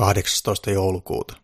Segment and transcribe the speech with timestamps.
[0.00, 0.70] 18.
[0.70, 1.36] joulukuuta.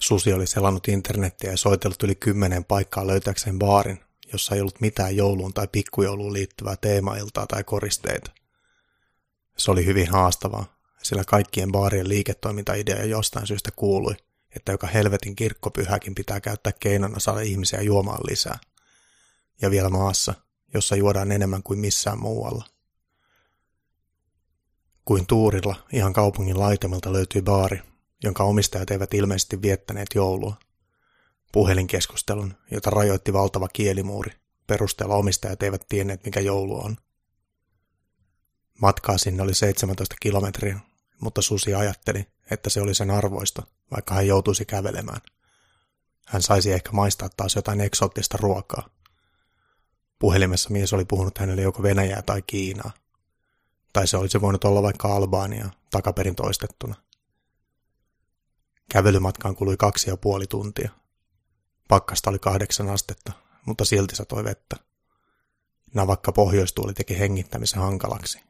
[0.00, 4.00] Susi oli selannut internettiä ja soitellut yli kymmenen paikkaa löytääkseen baarin,
[4.32, 8.30] jossa ei ollut mitään jouluun tai pikkujouluun liittyvää teemailtaa tai koristeita.
[9.58, 14.14] Se oli hyvin haastavaa, sillä kaikkien baarien liiketoimintaidea jostain syystä kuului,
[14.56, 18.58] että joka helvetin kirkkopyhäkin pitää käyttää keinona saada ihmisiä juomaan lisää.
[19.62, 20.34] Ja vielä maassa,
[20.74, 22.75] jossa juodaan enemmän kuin missään muualla.
[25.06, 27.82] Kuin tuurilla ihan kaupungin laitamalta löytyi baari,
[28.24, 30.56] jonka omistajat eivät ilmeisesti viettäneet joulua.
[31.52, 34.32] Puhelinkeskustelun, jota rajoitti valtava kielimuuri,
[34.66, 36.96] perusteella omistajat eivät tienneet, mikä joulu on.
[38.80, 40.80] Matkaa sinne oli 17 kilometriä,
[41.20, 45.20] mutta Susi ajatteli, että se oli sen arvoista, vaikka hän joutuisi kävelemään.
[46.26, 48.88] Hän saisi ehkä maistaa taas jotain eksoottista ruokaa.
[50.18, 52.90] Puhelimessa mies oli puhunut hänelle joko Venäjää tai Kiinaa.
[53.92, 56.94] Tai se olisi voinut olla vaikka Albania, takaperin toistettuna.
[58.92, 60.90] Kävelymatkaan kului kaksi ja puoli tuntia.
[61.88, 63.32] Pakkasta oli kahdeksan astetta,
[63.66, 64.76] mutta silti satoi vettä.
[65.94, 68.40] Navakka pohjoistuuli teki hengittämisen hankalaksi.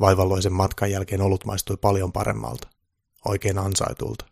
[0.00, 2.68] Vaivalloisen matkan jälkeen olut maistui paljon paremmalta,
[3.24, 4.24] oikein ansaitulta.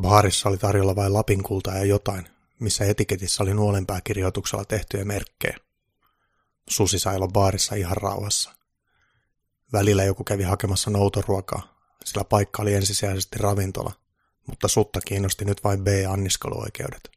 [0.00, 2.28] Baarissa oli tarjolla vain lapinkultaa ja jotain,
[2.60, 5.56] missä etiketissä oli nuolenpääkirjoituksella tehtyjä merkkejä.
[6.68, 8.50] Susi sai olla baarissa ihan rauhassa.
[9.72, 13.92] Välillä joku kävi hakemassa noutoruokaa, sillä paikka oli ensisijaisesti ravintola,
[14.46, 17.10] mutta sutta kiinnosti nyt vain B-anniskeluoikeudet.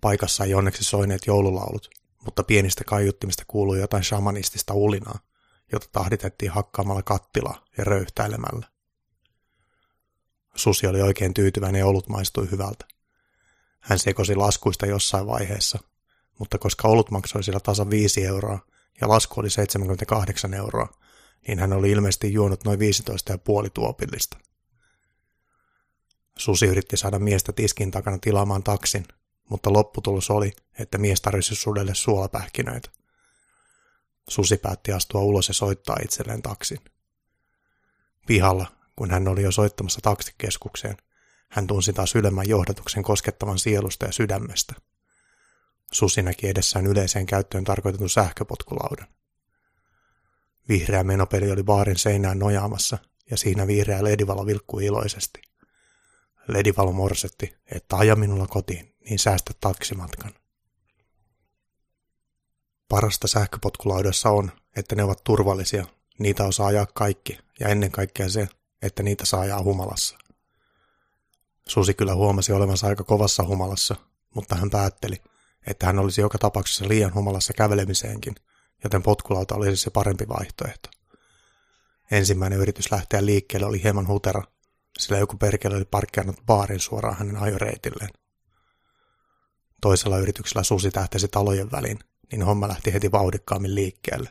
[0.00, 1.90] Paikassa ei onneksi soineet joululaulut,
[2.24, 5.18] mutta pienistä kaiuttimista kuului jotain shamanistista ulinaa,
[5.72, 8.66] jota tahditettiin hakkaamalla kattilaa ja röyhtäilemällä.
[10.54, 12.86] Susi oli oikein tyytyväinen ja olut maistui hyvältä.
[13.80, 15.78] Hän sekosi laskuista jossain vaiheessa,
[16.38, 18.58] mutta koska olut maksoi sillä tasa 5 euroa
[19.00, 20.88] ja lasku oli 78 euroa,
[21.48, 24.38] niin hän oli ilmeisesti juonut noin 15,5 tuopillista.
[26.38, 29.06] Susi yritti saada miestä tiskin takana tilaamaan taksin,
[29.50, 32.90] mutta lopputulos oli, että mies tarjosi sudelle suolapähkinöitä.
[34.28, 36.78] Susi päätti astua ulos ja soittaa itselleen taksin.
[38.26, 40.96] Pihalla, kun hän oli jo soittamassa taksikeskukseen,
[41.48, 44.74] hän tunsi taas ylemmän johdatuksen koskettavan sielusta ja sydämestä.
[45.94, 49.06] Susi näki edessään yleiseen käyttöön tarkoitetun sähköpotkulaudan.
[50.68, 52.98] Vihreä menopeli oli baarin seinään nojaamassa,
[53.30, 55.42] ja siinä vihreä ledivalo vilkkui iloisesti.
[56.48, 60.34] Ledivalo morsetti, että aja minulla kotiin, niin säästä taksimatkan.
[62.88, 65.86] Parasta sähköpotkulaudoissa on, että ne ovat turvallisia,
[66.18, 68.48] niitä osaa ajaa kaikki, ja ennen kaikkea se,
[68.82, 70.18] että niitä saa ajaa humalassa.
[71.68, 73.96] Susi kyllä huomasi olevansa aika kovassa humalassa,
[74.34, 75.16] mutta hän päätteli,
[75.66, 78.34] että hän olisi joka tapauksessa liian humalassa kävelemiseenkin,
[78.84, 80.88] joten potkulauta olisi se parempi vaihtoehto.
[82.10, 84.42] Ensimmäinen yritys lähteä liikkeelle oli hieman hutera,
[84.98, 88.10] sillä joku perkele oli parkkeerannut baarin suoraan hänen ajoreitilleen.
[89.80, 91.98] Toisella yrityksellä susi tähtäsi talojen väliin,
[92.32, 94.30] niin homma lähti heti vauhdikkaammin liikkeelle.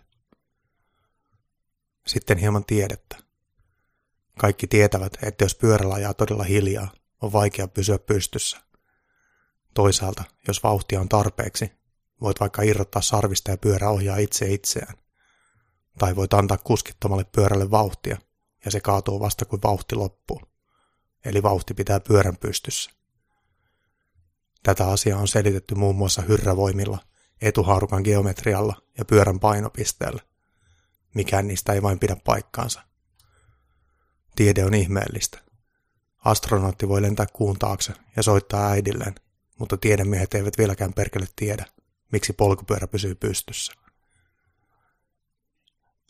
[2.07, 3.17] Sitten hieman tiedettä.
[4.39, 6.91] Kaikki tietävät, että jos pyörällä ajaa todella hiljaa,
[7.21, 8.57] on vaikea pysyä pystyssä.
[9.73, 11.71] Toisaalta, jos vauhtia on tarpeeksi,
[12.21, 14.95] voit vaikka irrottaa sarvista ja pyörä ohjaa itse itseään.
[15.99, 18.17] Tai voit antaa kuskittomalle pyörälle vauhtia,
[18.65, 20.41] ja se kaatuu vasta kuin vauhti loppuu.
[21.25, 22.91] Eli vauhti pitää pyörän pystyssä.
[24.63, 26.99] Tätä asiaa on selitetty muun muassa hyrrävoimilla,
[27.41, 30.21] etuhaarukan geometrialla ja pyörän painopisteellä.
[31.13, 32.81] Mikään niistä ei vain pidä paikkaansa.
[34.35, 35.39] Tiede on ihmeellistä.
[36.25, 39.15] Astronautti voi lentää kuun taakse ja soittaa äidilleen,
[39.63, 41.65] mutta tiedemiehet eivät vieläkään perkele tiedä,
[42.11, 43.73] miksi polkupyörä pysyy pystyssä.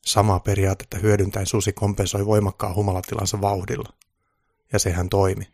[0.05, 3.93] Samaa periaatetta hyödyntäen susi kompensoi voimakkaan humalatilansa vauhdilla.
[4.71, 5.47] Ja sehän toimi.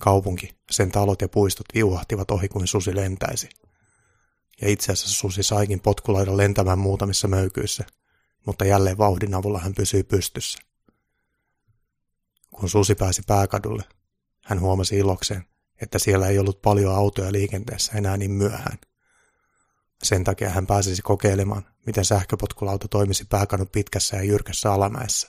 [0.00, 3.48] Kaupunki, sen talot ja puistot viuhahtivat ohi kuin susi lentäisi.
[4.60, 7.84] Ja itse asiassa susi saikin potkulaidan lentämään muutamissa möykyissä,
[8.46, 10.58] mutta jälleen vauhdin avulla hän pysyi pystyssä.
[12.50, 13.84] Kun susi pääsi pääkadulle,
[14.44, 15.51] hän huomasi ilokseen,
[15.82, 18.78] että siellä ei ollut paljon autoja liikenteessä enää niin myöhään.
[20.02, 25.28] Sen takia hän pääsisi kokeilemaan, miten sähköpotkulauta toimisi pääkadun pitkässä ja jyrkässä alamäessä.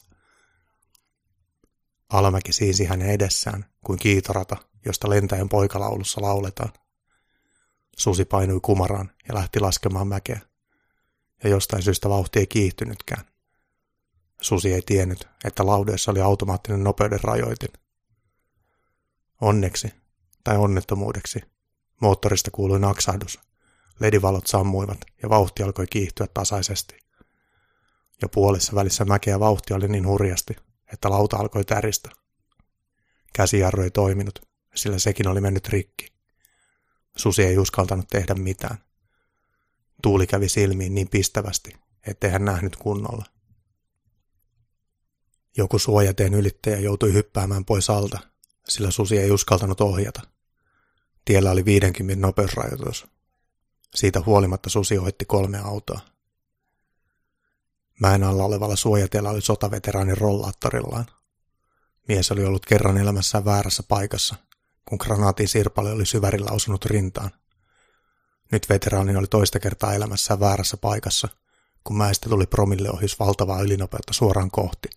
[2.09, 6.73] Alamäki siisi hänen edessään kuin kiitorata, josta lentäjän poikalaulussa lauletaan.
[7.97, 10.39] Susi painui kumaraan ja lähti laskemaan mäkeä.
[11.43, 13.25] Ja jostain syystä vauhti ei kiihtynytkään.
[14.41, 17.73] Susi ei tiennyt, että laudeessa oli automaattinen nopeuden rajoitin.
[19.41, 20.02] Onneksi,
[20.43, 21.39] tai onnettomuudeksi,
[22.01, 23.39] moottorista kuului naksahdus.
[23.99, 26.97] Ledivalot sammuivat ja vauhti alkoi kiihtyä tasaisesti.
[28.21, 30.55] Ja puolessa välissä mäkeä vauhti oli niin hurjasti,
[30.93, 32.09] että lauta alkoi täristä.
[33.33, 34.39] Käsijarru ei toiminut,
[34.75, 36.13] sillä sekin oli mennyt rikki.
[37.15, 38.77] Susi ei uskaltanut tehdä mitään.
[40.01, 41.75] Tuuli kävi silmiin niin pistävästi,
[42.07, 43.25] ettei hän nähnyt kunnolla.
[45.57, 48.19] Joku suojateen ylittäjä joutui hyppäämään pois alta,
[48.69, 50.32] sillä susi ei uskaltanut ohjata.
[51.25, 53.07] Tiellä oli 50 nopeusrajoitus.
[53.95, 55.99] Siitä huolimatta susi ohitti kolme autoa.
[57.99, 61.05] Mäen alla olevalla suojatiellä oli sotaveteraanin rollaattorillaan.
[62.07, 64.35] Mies oli ollut kerran elämässään väärässä paikassa,
[64.85, 67.31] kun granaatin sirpale oli syvärillä osunut rintaan.
[68.51, 71.27] Nyt veteraani oli toista kertaa elämässään väärässä paikassa,
[71.83, 74.89] kun mäestä tuli promille ohjus valtavaa ylinopeutta suoraan kohti.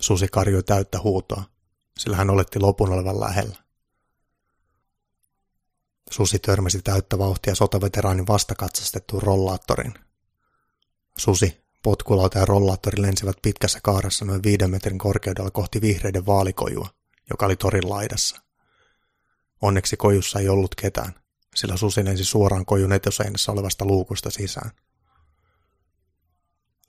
[0.00, 1.42] Susi karjoi täyttä huutoa,
[1.98, 3.63] sillä hän oletti lopun olevan lähellä.
[6.10, 9.94] Susi törmäsi täyttä vauhtia sotaveteraanin vastakatsastettuun rollaattoriin.
[11.18, 16.88] Susi, potkulauta ja rollaattori lensivät pitkässä kaarassa noin viiden metrin korkeudella kohti vihreiden vaalikojua,
[17.30, 18.40] joka oli torin laidassa.
[19.62, 21.14] Onneksi kojussa ei ollut ketään,
[21.54, 24.70] sillä susi lensi suoraan kojun etuseinässä olevasta luukusta sisään.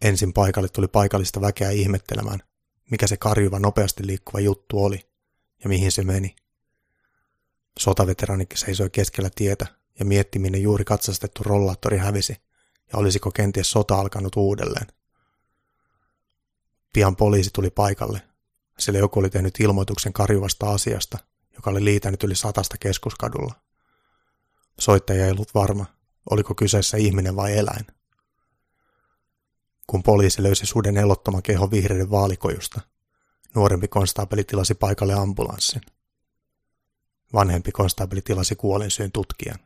[0.02, 2.40] Ensin paikalle tuli paikallista väkeä ihmettelemään,
[2.92, 5.10] mikä se karjuva nopeasti liikkuva juttu oli
[5.64, 6.36] ja mihin se meni.
[7.80, 9.68] Sotaveteranikki seisoi keskellä tietä
[10.00, 12.38] ja mietti, minne juuri katsastettu rollaattori hävisi
[12.94, 14.88] ja olisiko kenties sota alkanut uudelleen.
[16.94, 18.22] Pian poliisi tuli paikalle,
[18.80, 21.18] sillä joku oli tehnyt ilmoituksen karjuvasta asiasta,
[21.56, 23.54] joka oli liitänyt yli satasta keskuskadulla.
[24.80, 25.86] Soittaja ei ollut varma,
[26.30, 27.88] oliko kyseessä ihminen vai eläin.
[29.88, 32.82] Kun poliisi löysi suden elottoman kehon vihreiden vaalikojusta,
[33.56, 35.82] nuorempi konstaapeli tilasi paikalle ambulanssin.
[37.34, 39.60] Vanhempi konstaapeli tilasi kuolinsyyn tutkijan.